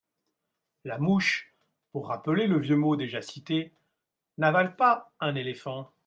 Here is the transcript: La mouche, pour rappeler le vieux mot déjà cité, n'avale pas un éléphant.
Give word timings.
La 0.83 0.97
mouche, 0.97 1.53
pour 1.91 2.07
rappeler 2.07 2.47
le 2.47 2.57
vieux 2.57 2.75
mot 2.75 2.95
déjà 2.95 3.21
cité, 3.21 3.71
n'avale 4.39 4.75
pas 4.75 5.11
un 5.19 5.35
éléphant. 5.35 5.91